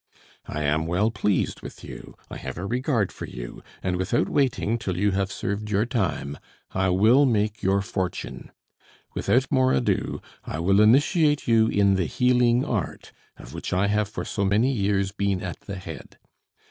I 0.47 0.63
am 0.63 0.87
well 0.87 1.11
pleased 1.11 1.61
with 1.61 1.83
you, 1.83 2.15
I 2.27 2.37
have 2.37 2.57
a 2.57 2.65
regard 2.65 3.11
for 3.11 3.27
you; 3.27 3.61
and 3.83 3.97
without 3.97 4.27
waiting 4.29 4.79
till 4.79 4.97
you 4.97 5.11
have 5.11 5.31
served 5.31 5.69
your 5.69 5.85
time, 5.85 6.39
I 6.71 6.89
will 6.89 7.27
make 7.27 7.61
your 7.61 7.83
fortune. 7.83 8.49
Without 9.13 9.45
more 9.51 9.73
ado, 9.73 10.19
I 10.43 10.57
will 10.57 10.81
initiate 10.81 11.47
you 11.47 11.67
in 11.67 11.97
the 11.97 12.05
healing 12.07 12.65
art, 12.65 13.11
of 13.37 13.53
which 13.53 13.73
I 13.73 13.89
have 13.89 14.09
for 14.09 14.25
so 14.25 14.43
many 14.43 14.71
years 14.71 15.11
been 15.11 15.43
at 15.43 15.59
the 15.59 15.75
head. 15.75 16.17